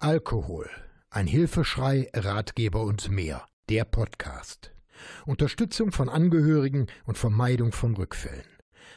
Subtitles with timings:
[0.00, 0.70] Alkohol.
[1.10, 3.48] Ein Hilfeschrei, Ratgeber und mehr.
[3.68, 4.72] Der Podcast.
[5.26, 8.46] Unterstützung von Angehörigen und Vermeidung von Rückfällen.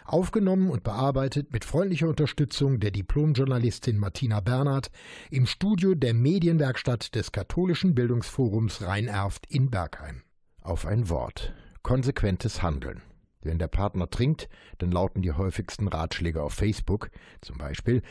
[0.06, 4.92] Aufgenommen und bearbeitet mit freundlicher Unterstützung der Diplomjournalistin Martina Bernhard
[5.32, 10.21] im Studio der Medienwerkstatt des Katholischen Bildungsforums Rhein-Erft in Bergheim.
[10.61, 11.52] Auf ein Wort.
[11.81, 13.02] Konsequentes Handeln.
[13.41, 17.09] Wenn der Partner trinkt, dann lauten die häufigsten Ratschläge auf Facebook,
[17.41, 18.04] zum Beispiel,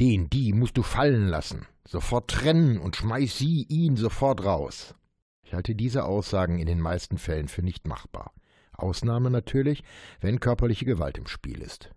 [0.00, 1.66] den, die musst du fallen lassen.
[1.86, 4.94] Sofort trennen und schmeiß sie, ihn sofort raus.
[5.42, 8.32] Ich halte diese Aussagen in den meisten Fällen für nicht machbar.
[8.72, 9.82] Ausnahme natürlich,
[10.20, 11.90] wenn körperliche Gewalt im Spiel ist.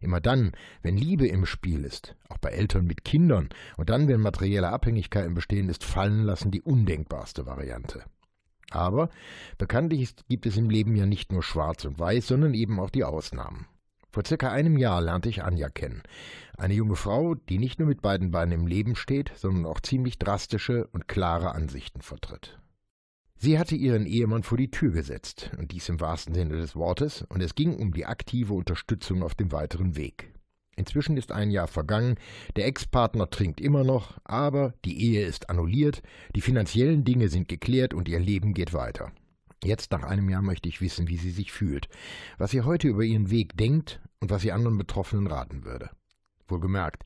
[0.00, 4.20] Immer dann, wenn Liebe im Spiel ist, auch bei Eltern mit Kindern, und dann, wenn
[4.20, 8.04] materielle Abhängigkeiten bestehen, ist fallen lassen die undenkbarste Variante.
[8.70, 9.10] Aber
[9.58, 13.04] bekanntlich gibt es im Leben ja nicht nur schwarz und weiß, sondern eben auch die
[13.04, 13.66] Ausnahmen.
[14.10, 16.02] Vor circa einem Jahr lernte ich Anja kennen.
[16.58, 20.18] Eine junge Frau, die nicht nur mit beiden Beinen im Leben steht, sondern auch ziemlich
[20.18, 22.58] drastische und klare Ansichten vertritt.
[23.36, 27.24] Sie hatte ihren Ehemann vor die Tür gesetzt, und dies im wahrsten Sinne des Wortes,
[27.30, 30.34] und es ging um die aktive Unterstützung auf dem weiteren Weg.
[30.76, 32.16] Inzwischen ist ein Jahr vergangen,
[32.56, 36.02] der Ex-Partner trinkt immer noch, aber die Ehe ist annulliert,
[36.34, 39.12] die finanziellen Dinge sind geklärt und ihr Leben geht weiter.
[39.62, 41.88] Jetzt nach einem Jahr möchte ich wissen, wie sie sich fühlt,
[42.38, 45.90] was sie heute über ihren Weg denkt und was sie anderen Betroffenen raten würde.
[46.48, 47.04] Wohlgemerkt,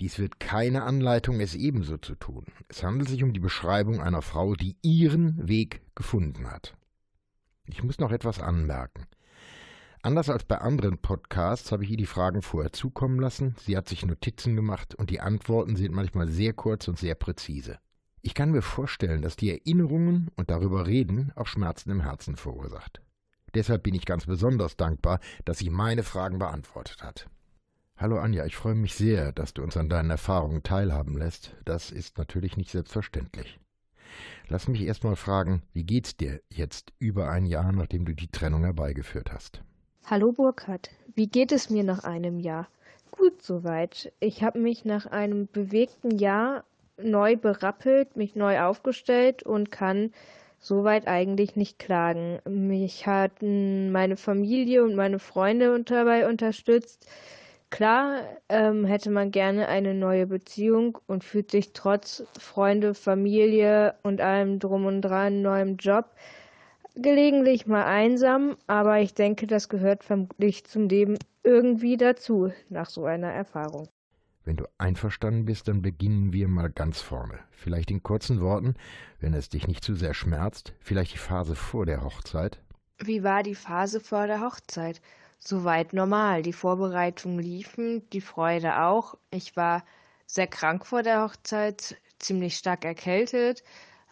[0.00, 2.46] dies wird keine Anleitung, es ebenso zu tun.
[2.68, 6.74] Es handelt sich um die Beschreibung einer Frau, die ihren Weg gefunden hat.
[7.66, 9.06] Ich muss noch etwas anmerken.
[10.02, 13.86] Anders als bei anderen Podcasts habe ich ihr die Fragen vorher zukommen lassen, sie hat
[13.88, 17.78] sich Notizen gemacht und die Antworten sind manchmal sehr kurz und sehr präzise.
[18.22, 23.02] Ich kann mir vorstellen, dass die Erinnerungen und darüber reden auch Schmerzen im Herzen verursacht.
[23.54, 27.28] Deshalb bin ich ganz besonders dankbar, dass sie meine Fragen beantwortet hat.
[27.96, 31.54] Hallo Anja, ich freue mich sehr, dass du uns an deinen Erfahrungen teilhaben lässt.
[31.64, 33.60] Das ist natürlich nicht selbstverständlich.
[34.48, 38.64] Lass mich erstmal fragen, wie geht's dir jetzt über ein Jahr, nachdem du die Trennung
[38.64, 39.62] herbeigeführt hast?
[40.06, 42.68] Hallo Burkhard, wie geht es mir nach einem Jahr?
[43.10, 44.12] Gut soweit.
[44.18, 46.64] Ich habe mich nach einem bewegten Jahr
[46.96, 50.12] neu berappelt, mich neu aufgestellt und kann
[50.60, 52.38] soweit eigentlich nicht klagen.
[52.48, 57.10] Mich hatten meine Familie und meine Freunde dabei unterstützt.
[57.70, 64.20] Klar ähm, hätte man gerne eine neue Beziehung und fühlt sich trotz Freunde, Familie und
[64.20, 66.06] allem drum und dran neuem Job
[66.96, 73.04] gelegentlich mal einsam, aber ich denke, das gehört vermutlich zum Leben irgendwie dazu nach so
[73.04, 73.88] einer Erfahrung.
[74.44, 77.38] Wenn du einverstanden bist, dann beginnen wir mal ganz vorne.
[77.50, 78.74] Vielleicht in kurzen Worten,
[79.20, 82.60] wenn es dich nicht zu sehr schmerzt, vielleicht die Phase vor der Hochzeit.
[82.98, 85.00] Wie war die Phase vor der Hochzeit?
[85.38, 86.42] Soweit normal.
[86.42, 89.16] Die Vorbereitungen liefen, die Freude auch.
[89.30, 89.84] Ich war
[90.26, 93.64] sehr krank vor der Hochzeit, ziemlich stark erkältet,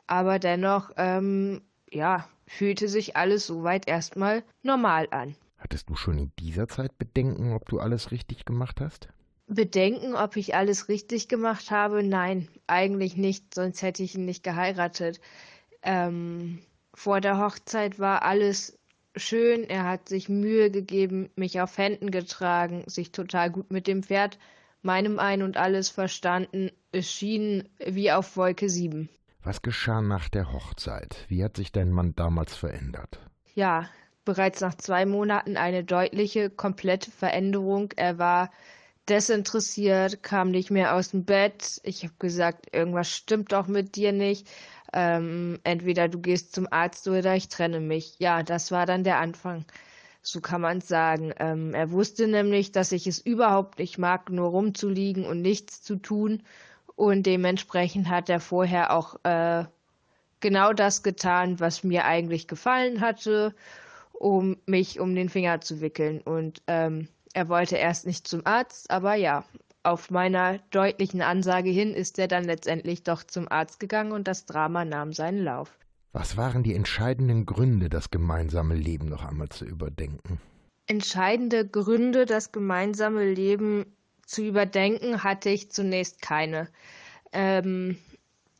[0.07, 1.61] aber dennoch, ähm,
[1.91, 5.37] ja, fühlte sich alles soweit erstmal normal an.
[5.59, 9.09] Hattest du schon in dieser Zeit Bedenken, ob du alles richtig gemacht hast?
[9.49, 12.03] Bedenken, ob ich alles richtig gemacht habe?
[12.03, 15.21] Nein, eigentlich nicht, sonst hätte ich ihn nicht geheiratet.
[15.83, 16.59] Ähm,
[16.95, 18.79] vor der Hochzeit war alles
[19.17, 24.03] schön, er hat sich Mühe gegeben, mich auf Händen getragen, sich total gut mit dem
[24.03, 24.39] Pferd,
[24.83, 26.71] meinem Ein und alles verstanden.
[26.93, 29.09] Es schien wie auf Wolke sieben.
[29.43, 31.25] Was geschah nach der Hochzeit?
[31.29, 33.19] Wie hat sich dein Mann damals verändert?
[33.55, 33.89] Ja,
[34.25, 37.93] bereits nach zwei Monaten eine deutliche, komplette Veränderung.
[37.97, 38.51] Er war
[39.09, 41.81] desinteressiert, kam nicht mehr aus dem Bett.
[41.85, 44.49] Ich habe gesagt, irgendwas stimmt doch mit dir nicht.
[44.93, 48.17] Ähm, entweder du gehst zum Arzt oder ich trenne mich.
[48.19, 49.65] Ja, das war dann der Anfang.
[50.23, 51.33] So kann man sagen.
[51.39, 55.97] Ähm, er wusste nämlich, dass ich es überhaupt nicht mag, nur rumzuliegen und nichts zu
[55.97, 56.43] tun.
[56.97, 59.65] Und dementsprechend hat er vorher auch äh,
[60.41, 63.55] genau das getan, was mir eigentlich gefallen hatte,
[64.13, 66.21] um mich um den Finger zu wickeln.
[66.21, 69.45] Und ähm, er wollte erst nicht zum Arzt, aber ja,
[69.83, 74.45] auf meiner deutlichen Ansage hin ist er dann letztendlich doch zum Arzt gegangen und das
[74.45, 75.79] Drama nahm seinen Lauf.
[76.13, 80.41] Was waren die entscheidenden Gründe, das gemeinsame Leben noch einmal zu überdenken?
[80.87, 83.87] Entscheidende Gründe, das gemeinsame Leben
[84.27, 86.69] zu überdenken, hatte ich zunächst keine.
[87.33, 87.99] Ähm,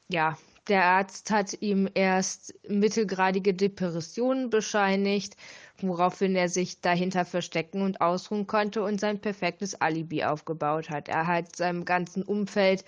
[0.09, 0.37] ja,
[0.69, 5.37] der Arzt hat ihm erst mittelgradige Depressionen bescheinigt,
[5.83, 11.09] woraufhin er sich dahinter verstecken und ausruhen konnte und sein perfektes Alibi aufgebaut hat.
[11.09, 12.85] Er hat seinem ganzen Umfeld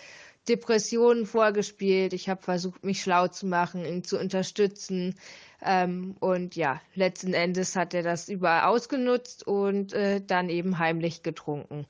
[0.48, 2.12] Depressionen vorgespielt.
[2.12, 5.14] Ich habe versucht, mich schlau zu machen, ihn zu unterstützen.
[5.62, 11.22] Ähm, und ja, letzten Endes hat er das überall ausgenutzt und äh, dann eben heimlich
[11.22, 11.86] getrunken.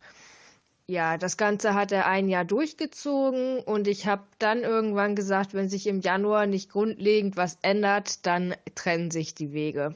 [0.86, 5.68] Ja, das Ganze hat er ein Jahr durchgezogen und ich habe dann irgendwann gesagt, wenn
[5.68, 9.94] sich im Januar nicht grundlegend was ändert, dann trennen sich die Wege.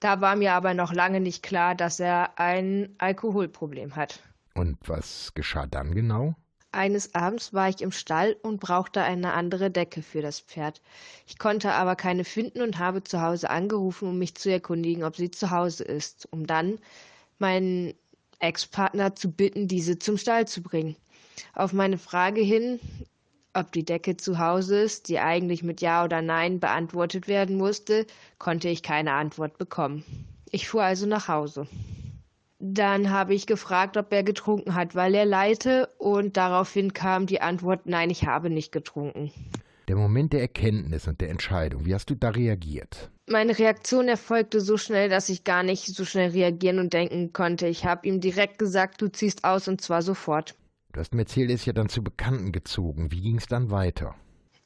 [0.00, 4.20] Da war mir aber noch lange nicht klar, dass er ein Alkoholproblem hat.
[4.54, 6.34] Und was geschah dann genau?
[6.72, 10.82] Eines Abends war ich im Stall und brauchte eine andere Decke für das Pferd.
[11.26, 15.14] Ich konnte aber keine finden und habe zu Hause angerufen, um mich zu erkundigen, ob
[15.14, 16.78] sie zu Hause ist, um dann
[17.38, 17.94] meinen
[18.40, 20.96] Ex-Partner zu bitten, diese zum Stall zu bringen.
[21.54, 22.80] Auf meine Frage hin,
[23.54, 28.06] ob die Decke zu Hause ist, die eigentlich mit Ja oder Nein beantwortet werden musste,
[28.38, 30.04] konnte ich keine Antwort bekommen.
[30.50, 31.66] Ich fuhr also nach Hause.
[32.58, 37.40] Dann habe ich gefragt, ob er getrunken hat, weil er leite, und daraufhin kam die
[37.40, 39.30] Antwort Nein, ich habe nicht getrunken.
[39.88, 43.10] Der Moment der Erkenntnis und der Entscheidung, wie hast du da reagiert?
[43.26, 47.66] Meine Reaktion erfolgte so schnell, dass ich gar nicht so schnell reagieren und denken konnte.
[47.66, 50.54] Ich habe ihm direkt gesagt, du ziehst aus und zwar sofort.
[50.94, 53.10] Du hast ist ja dann zu Bekannten gezogen.
[53.10, 54.14] Wie ging es dann weiter?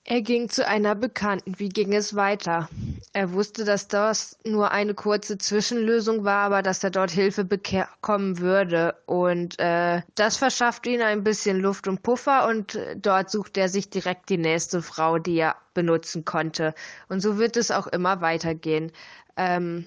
[0.04, 1.58] Er ging zu einer Bekannten.
[1.58, 2.68] Wie ging es weiter?
[3.14, 8.40] Er wusste, dass das nur eine kurze Zwischenlösung war, aber dass er dort Hilfe bekommen
[8.40, 8.94] würde.
[9.06, 13.88] Und äh, das verschaffte ihm ein bisschen Luft und Puffer und dort suchte er sich
[13.88, 16.74] direkt die nächste Frau, die er benutzen konnte.
[17.08, 18.92] Und so wird es auch immer weitergehen.
[19.38, 19.86] Ähm,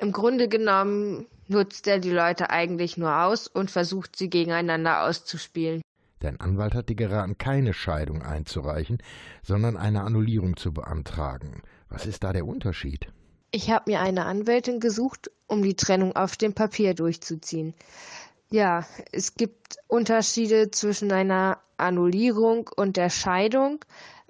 [0.00, 5.82] Im Grunde genommen nutzt er die Leute eigentlich nur aus und versucht sie gegeneinander auszuspielen.
[6.20, 8.98] Dein Anwalt hat dir geraten, keine Scheidung einzureichen,
[9.42, 11.62] sondern eine Annullierung zu beantragen.
[11.88, 13.12] Was ist da der Unterschied?
[13.52, 17.74] Ich habe mir eine Anwältin gesucht, um die Trennung auf dem Papier durchzuziehen.
[18.50, 23.84] Ja, es gibt Unterschiede zwischen einer Annullierung und der Scheidung.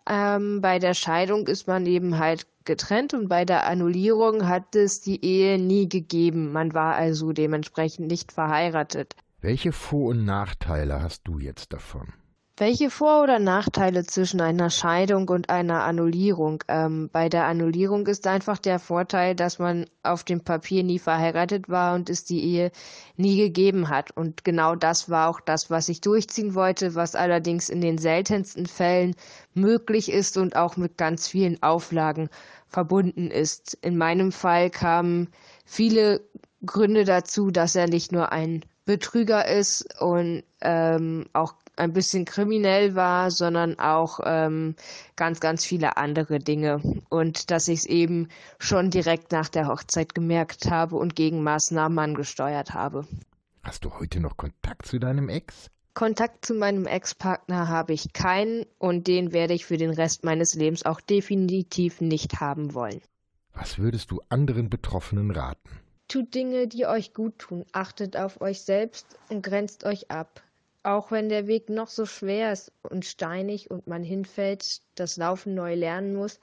[0.08, 5.00] Ähm, bei der Scheidung ist man eben halt getrennt und bei der Annullierung hat es
[5.00, 6.52] die Ehe nie gegeben.
[6.52, 9.16] Man war also dementsprechend nicht verheiratet.
[9.40, 12.12] Welche Vor- und Nachteile hast du jetzt davon?
[12.58, 16.64] Welche Vor- oder Nachteile zwischen einer Scheidung und einer Annullierung?
[16.69, 21.69] Ähm, bei der Annullierung ist einfach der Vorteil, dass man auf dem Papier nie verheiratet
[21.69, 22.73] war und es die Ehe
[23.19, 24.11] nie gegeben hat.
[24.11, 28.64] Und genau das war auch das, was ich durchziehen wollte, was allerdings in den seltensten
[28.64, 29.17] Fällen
[29.53, 32.31] möglich ist und auch mit ganz vielen Auflagen
[32.69, 33.75] verbunden ist.
[33.82, 35.29] In meinem Fall kamen
[35.67, 36.23] viele
[36.64, 42.94] Gründe dazu, dass er nicht nur ein Betrüger ist und ähm, auch ein bisschen kriminell
[42.94, 44.74] war, sondern auch ähm,
[45.14, 46.80] ganz, ganz viele andere Dinge.
[47.10, 48.28] Und dass ich es eben
[48.58, 53.06] schon direkt nach der Hochzeit gemerkt habe und gegen Maßnahmen angesteuert habe.
[53.62, 55.70] Hast du heute noch Kontakt zu deinem Ex?
[55.92, 60.54] Kontakt zu meinem Ex-Partner habe ich keinen und den werde ich für den Rest meines
[60.54, 63.00] Lebens auch definitiv nicht haben wollen.
[63.54, 65.80] Was würdest du anderen Betroffenen raten?
[66.08, 70.43] Tut Dinge, die euch gut tun, achtet auf euch selbst und grenzt euch ab.
[70.85, 75.55] Auch wenn der Weg noch so schwer ist und steinig und man hinfällt, das Laufen
[75.55, 76.38] neu lernen muss,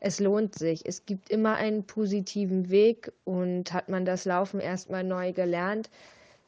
[0.00, 0.86] es lohnt sich.
[0.86, 5.88] Es gibt immer einen positiven Weg und hat man das Laufen erstmal neu gelernt,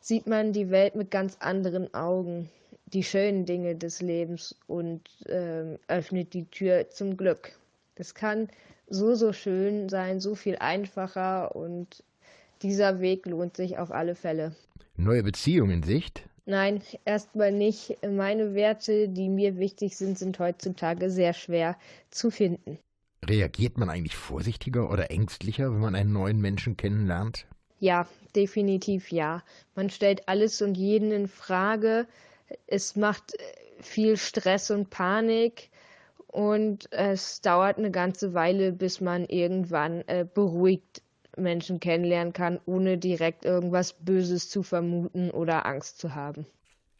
[0.00, 2.50] sieht man die Welt mit ganz anderen Augen,
[2.86, 7.52] die schönen Dinge des Lebens und äh, öffnet die Tür zum Glück.
[7.94, 8.48] Es kann
[8.88, 12.02] so, so schön sein, so viel einfacher und
[12.62, 14.54] dieser Weg lohnt sich auf alle Fälle.
[14.96, 16.28] Neue Beziehungen in Sicht?
[16.46, 17.98] Nein, erstmal nicht.
[18.06, 21.76] Meine Werte, die mir wichtig sind, sind heutzutage sehr schwer
[22.10, 22.78] zu finden.
[23.24, 27.46] Reagiert man eigentlich vorsichtiger oder ängstlicher, wenn man einen neuen Menschen kennenlernt?
[27.78, 29.42] Ja, definitiv ja.
[29.74, 32.06] Man stellt alles und jeden in Frage.
[32.66, 33.34] Es macht
[33.80, 35.70] viel Stress und Panik
[36.26, 41.02] und es dauert eine ganze Weile, bis man irgendwann äh, beruhigt
[41.36, 46.46] Menschen kennenlernen kann, ohne direkt irgendwas Böses zu vermuten oder Angst zu haben.